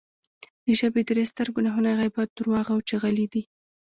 د 0.65 0.67
ژبې 0.79 1.01
درې 1.09 1.23
ستر 1.31 1.47
ګناهونه 1.55 1.89
غیبت، 1.99 2.29
درواغ 2.37 2.67
او 2.73 2.79
چغلي 2.89 3.25
دی 3.33 3.43